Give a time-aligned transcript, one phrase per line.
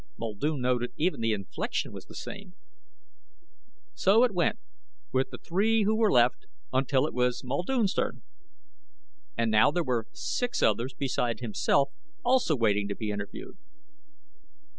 [0.17, 2.55] Muldoon noted even the inflection was the same.
[3.93, 4.57] So it went
[5.13, 8.23] with the three who were left, until it was Muldoon's turn.
[9.37, 11.89] And now there were six others beside himself
[12.25, 13.59] also waiting to be interviewed.